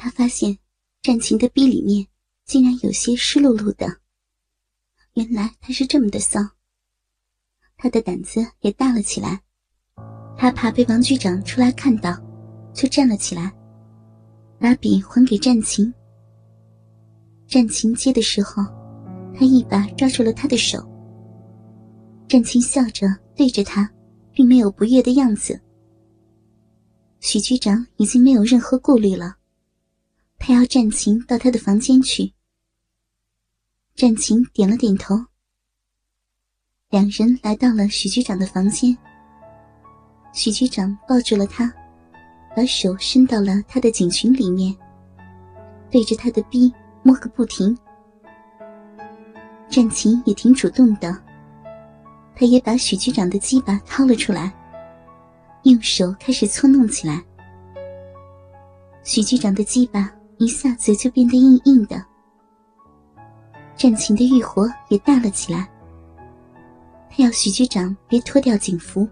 [0.00, 0.56] 他发现
[1.02, 2.06] 战琴的逼里面
[2.46, 3.98] 竟然有些湿漉漉的。
[5.14, 6.40] 原来他是这么的骚。
[7.76, 9.42] 他的胆子也大了起来，
[10.36, 12.16] 他怕被王局长出来看到，
[12.72, 13.52] 就站了起来，
[14.60, 15.92] 把笔还给战琴。
[17.48, 18.62] 战琴接的时候，
[19.34, 20.78] 他一把抓住了他的手。
[22.28, 23.90] 战琴笑着对着他，
[24.32, 25.60] 并没有不悦的样子。
[27.20, 29.37] 许局长已经没有任何顾虑了，
[30.38, 32.32] 他要战琴到他的房间去。
[33.94, 35.14] 战琴点了点头。
[36.90, 38.96] 两人来到了许局长的房间。
[40.32, 41.70] 许局长抱住了他，
[42.56, 44.74] 把手伸到了他的警裙里面，
[45.90, 47.76] 对着他的逼摸个不停。
[49.68, 51.14] 战琴也挺主动的，
[52.34, 54.54] 他也把许局长的鸡巴掏了出来，
[55.64, 57.22] 用手开始搓弄起来。
[59.02, 62.04] 许局长的鸡巴一下子就变得硬硬的，
[63.76, 65.68] 战琴的欲火也大了起来。
[67.10, 69.08] 他要许局长别脱掉警服，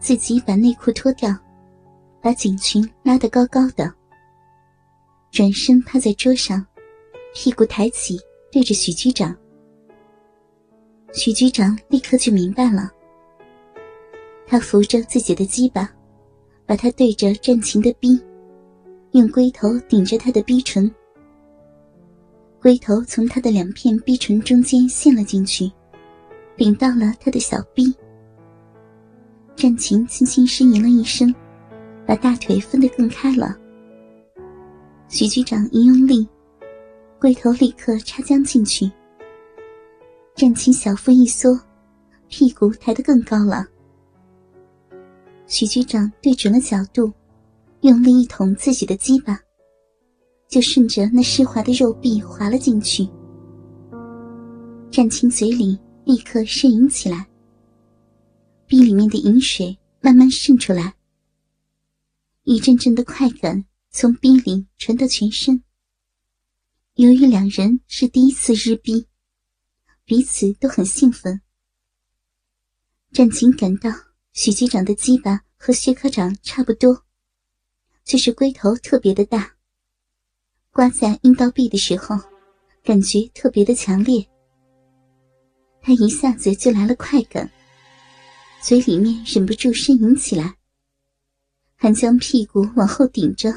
[0.00, 1.32] 自己把内裤脱掉，
[2.20, 3.92] 把警裙拉得高高的，
[5.30, 6.66] 转身趴在桌上，
[7.32, 8.18] 屁股抬起
[8.50, 9.36] 对着许局长。
[11.12, 12.90] 许局长立刻就明白了，
[14.44, 15.88] 他扶着自己的鸡巴，
[16.66, 18.20] 把他对着战琴的逼，
[19.14, 20.92] 用龟头顶着他的逼唇，
[22.60, 25.70] 龟头从他的两片逼唇中间陷了进去。
[26.56, 27.94] 顶到了他的小臂，
[29.54, 31.32] 战琴轻轻呻吟了一声，
[32.04, 33.56] 把大腿分得更开了。
[35.08, 36.26] 许局长一用力，
[37.20, 38.90] 龟头立刻插将进去。
[40.34, 41.56] 战琴小腹一缩，
[42.26, 43.64] 屁股抬得更高了。
[45.46, 47.12] 许局长对准了角度，
[47.84, 49.38] 用力一捅自己的鸡巴，
[50.48, 53.08] 就顺着那湿滑的肉壁滑了进去。
[54.90, 55.78] 战青嘴里。
[56.06, 57.26] 立刻呻吟起来，
[58.66, 60.96] 壁里面的饮水慢慢渗出来，
[62.42, 65.64] 一阵阵的快感从壁里传到全身。
[66.96, 69.06] 由于两人是第一次日逼，
[70.04, 71.40] 彼此都很兴奋。
[73.10, 73.90] 战琴感到
[74.34, 77.03] 许局长的鸡巴和薛科长差不多，
[78.04, 79.50] 就是龟头特别的大，
[80.70, 82.16] 刮在阴道壁的时候，
[82.82, 84.24] 感觉特别的强烈。
[85.80, 87.50] 他一下子就来了快感，
[88.60, 90.54] 嘴里面忍不住呻吟起来，
[91.76, 93.50] 还将屁股往后顶着，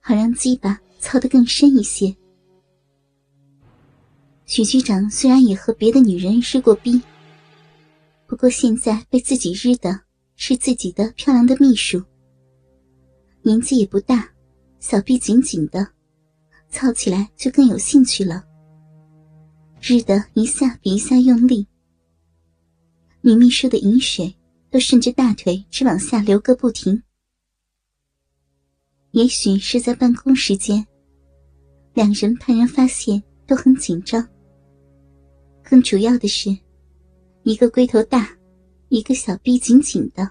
[0.00, 2.14] 好让鸡巴操得更深一些。
[4.46, 7.00] 许局长虽然也和别的女人日过逼，
[8.26, 10.00] 不过现在被自己日的
[10.34, 12.02] 是自己的漂亮的秘书，
[13.42, 14.28] 年纪也不大，
[14.80, 15.86] 小臂紧紧的，
[16.68, 18.44] 操起来就更有兴趣了。
[19.80, 21.66] 日的一下比一下用力，
[23.22, 24.34] 女秘书的饮水
[24.70, 27.02] 都顺着大腿直往下流个不停。
[29.12, 30.86] 也许是在办公时间，
[31.94, 34.28] 两人怕人发现，都很紧张。
[35.62, 36.54] 更主要的是，
[37.42, 38.36] 一个龟头大，
[38.90, 40.30] 一个小臂紧紧的。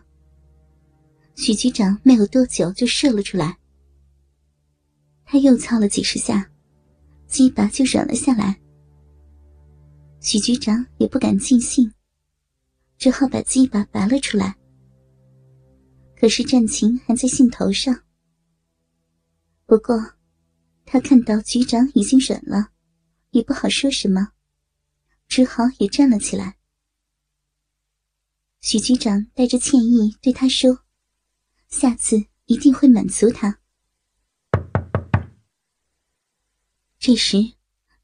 [1.42, 3.58] 许局长没有多久就射了出来，
[5.24, 6.52] 他又操了几十下，
[7.28, 8.60] 鸡巴就软了下来。
[10.20, 11.90] 许局长也不敢尽兴，
[12.98, 14.54] 只好把鸡巴拔了出来。
[16.18, 17.98] 可是战情还在兴头上。
[19.66, 19.98] 不过，
[20.86, 22.72] 他看到局长已经忍了，
[23.32, 24.34] 也不好说什么，
[25.30, 26.58] 只好也站了起来。
[28.60, 30.82] 许局长带着歉意对他说
[31.70, 33.60] ：“下次一定会满足他。”
[37.00, 37.38] 这时，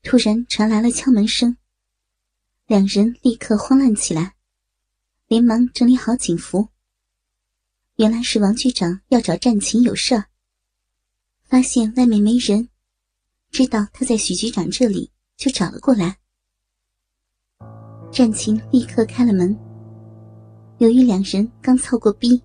[0.01, 1.57] 突然传来了敲门声。
[2.67, 4.35] 两人立刻慌乱起来，
[5.27, 6.69] 连忙整理好警服。
[7.97, 10.25] 原来是王局长要找战琴有事儿，
[11.43, 12.69] 发现外面没人，
[13.51, 16.17] 知道他在许局长这里，就找了过来。
[18.11, 19.55] 战琴立刻开了门。
[20.79, 22.41] 由于两人刚操过逼，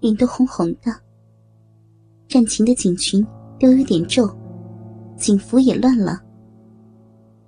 [0.00, 1.00] 脸都红红的，
[2.26, 3.24] 战琴的警裙
[3.58, 4.28] 都有点皱，
[5.16, 6.20] 警服也乱了。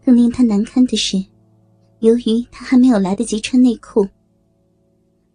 [0.04, 1.22] 更令他难堪的是。
[2.00, 4.04] 由于他还没有来得及穿内裤，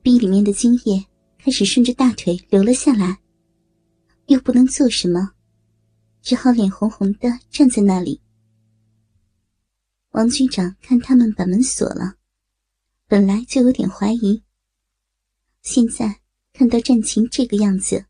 [0.01, 1.01] 逼里面的精液
[1.37, 3.19] 开始顺着大腿流了下来，
[4.25, 5.31] 又不能做什么，
[6.21, 8.19] 只好脸红红的站在那里。
[10.11, 12.15] 王局长看他们把门锁了，
[13.07, 14.43] 本来就有点怀疑，
[15.61, 16.19] 现在
[16.57, 18.07] 看到战情这个样子，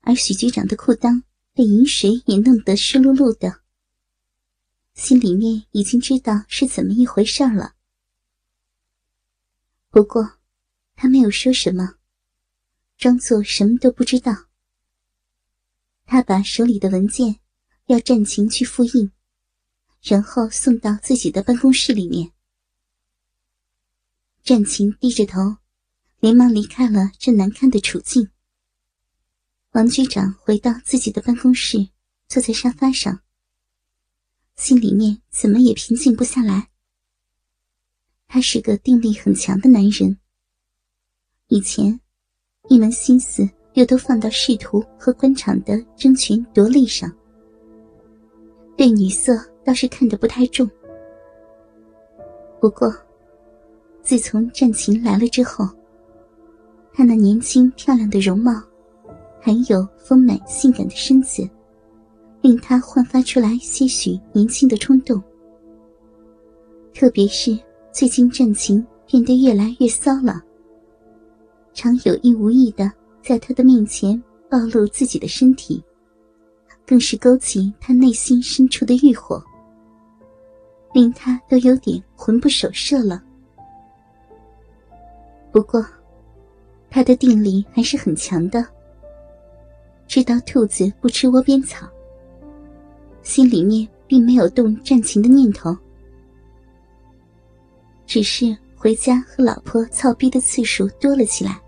[0.00, 1.22] 而许局长的裤裆
[1.54, 3.60] 被饮水也弄得湿漉漉的，
[4.94, 7.76] 心里面已经知道是怎么一回事了。
[9.90, 10.38] 不过，
[10.96, 11.98] 他没有说什么，
[12.98, 14.48] 装作什么都不知道。
[16.04, 17.38] 他把手里的文件
[17.86, 19.12] 要战情去复印，
[20.02, 22.32] 然后送到自己的办公室里面。
[24.42, 25.58] 战情低着头，
[26.20, 28.30] 连忙离开了这难堪的处境。
[29.72, 31.88] 王局长回到自己的办公室，
[32.28, 33.20] 坐在沙发上，
[34.54, 36.68] 心里面怎么也平静不下来。
[38.26, 40.18] 他是个定力很强的男人，
[41.48, 42.00] 以前
[42.68, 47.14] 一门心思又都放到仕途和官场的争权夺利上，
[48.76, 50.68] 对女色倒是看得不太重。
[52.60, 52.92] 不过，
[54.02, 55.68] 自从战琴来了之后，
[56.96, 58.58] 她那年轻漂亮的容貌，
[59.38, 61.46] 还有丰满性感的身子，
[62.40, 65.22] 令他焕发出来些许年轻的冲动，
[66.94, 67.54] 特别是。
[67.92, 70.42] 最近战情变得越来越骚了，
[71.72, 75.82] 常有意无意的在他的面前暴露自己的身体，
[76.86, 79.42] 更是勾起他内心深处的欲火，
[80.92, 83.22] 令他都有点魂不守舍了。
[85.50, 85.82] 不过，
[86.90, 88.66] 他的定力还是很强的，
[90.06, 91.86] 知道兔子不吃窝边草，
[93.22, 95.76] 心里面并没有动战情的念头。
[98.06, 101.60] 只是回家和老婆操逼的次数多了起来，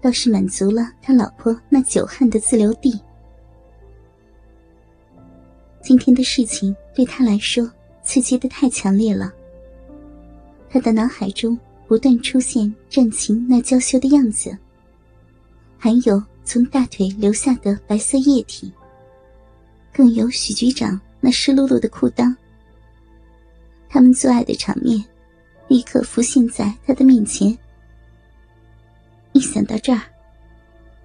[0.00, 3.00] 倒是满足了他老婆那久旱的自留地。
[5.80, 7.68] 今天的事情对他来说
[8.02, 9.32] 刺激的太强烈了，
[10.68, 11.58] 他的脑海中
[11.88, 14.56] 不断出现战情那娇羞的样子，
[15.78, 18.70] 还有从大腿流下的白色液体，
[19.90, 22.36] 更有许局长那湿漉漉的裤裆。
[23.88, 25.02] 他们做爱的场面，
[25.66, 27.56] 立刻浮现在他的面前。
[29.32, 30.02] 一想到这儿，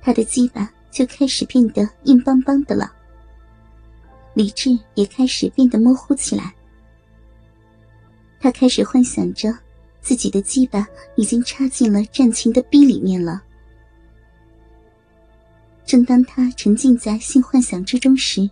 [0.02, 2.92] 他的鸡巴就开始变得硬邦邦的了，
[4.34, 6.54] 理智也开始变得模糊起来。
[8.42, 9.50] 他开始幻想着，
[10.04, 10.86] 自己的鸡巴
[11.16, 13.42] 已经插进了战情的逼里面了。
[15.86, 18.50] 正当他沉浸在性幻想之中时，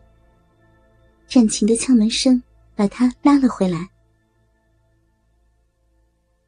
[1.27, 2.41] 战情的敲门声
[2.73, 3.89] 把他拉了回来。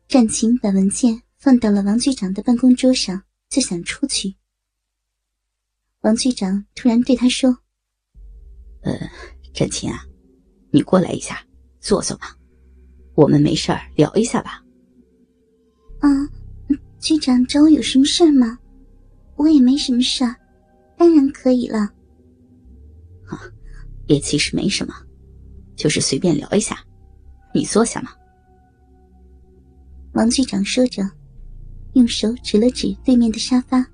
[0.08, 4.36] 战琴把文件放到了王局长的办公桌上，就想出去。
[6.02, 7.58] 王局长突然对他说
[8.84, 8.92] ：“呃，
[9.54, 10.06] 战琴啊，
[10.72, 11.46] 你过来一下，
[11.80, 12.38] 坐坐吧，
[13.16, 14.63] 我们没事儿聊一下吧。
[16.04, 16.30] ”“啊，
[17.00, 18.60] 局长找我有什么事儿吗？
[19.38, 20.36] 我也没什么事儿，
[20.98, 21.80] 当然可以了。
[23.26, 23.40] ”“啊，
[24.08, 24.94] 也其实没什么，
[25.78, 26.78] 就是随便聊一下，
[27.56, 28.12] 你坐下嘛。”
[30.12, 31.10] 王局长说着，
[31.94, 33.86] 用手指了指对面的沙发。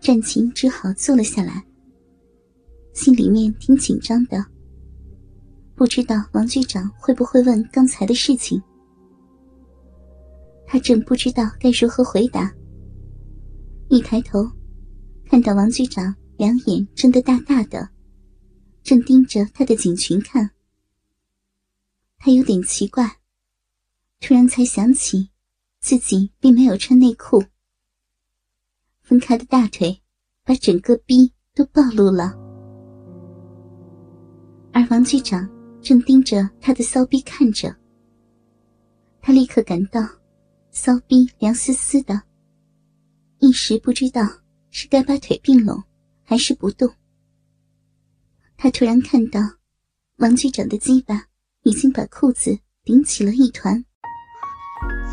[0.00, 1.62] 战琴只好坐了下来，
[2.94, 4.42] 心里面挺紧张的，
[5.74, 8.62] 不知道王局长会不会问刚才的事情。
[10.70, 12.54] 他正不知道该如何回答，
[13.88, 14.46] 一抬头，
[15.24, 17.88] 看到王局长两眼睁得大大的，
[18.82, 20.50] 正盯着他的颈裙看。
[22.18, 23.16] 他有点奇怪。
[24.20, 25.30] 突然才想起，
[25.80, 27.42] 自己并没有穿内裤。
[29.00, 30.02] 分开的大腿
[30.44, 32.36] 把整个逼都暴露了，
[34.72, 35.48] 而王局长
[35.80, 37.74] 正盯着他的骚逼看着。
[39.22, 40.00] 他立刻感到
[40.80, 42.22] 骚逼凉丝丝的，
[43.40, 44.22] 一时不知道
[44.70, 45.82] 是该把腿并拢
[46.22, 46.88] 还是不动。
[48.56, 49.40] 他突然看到
[50.18, 51.24] 王局长的鸡巴
[51.64, 53.84] 已经把裤子顶起了一团。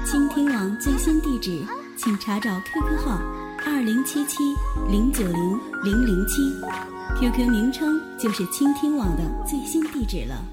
[0.05, 1.65] 倾听网最新地址，
[1.97, 3.17] 请查找 QQ 号
[3.65, 4.43] 二零七七
[4.87, 6.43] 零九零零零七
[7.19, 10.45] ，QQ 名称就是倾听网的最新地址了。